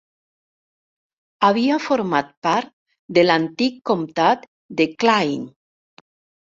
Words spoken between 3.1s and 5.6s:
de l'antic comtat de Clwyd.